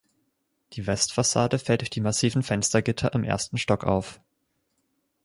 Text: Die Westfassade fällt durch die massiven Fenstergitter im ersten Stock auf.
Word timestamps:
Die 0.73 0.87
Westfassade 0.87 1.59
fällt 1.59 1.81
durch 1.81 1.91
die 1.91 2.01
massiven 2.01 2.41
Fenstergitter 2.41 3.13
im 3.13 3.23
ersten 3.23 3.59
Stock 3.59 3.83
auf. 3.83 4.19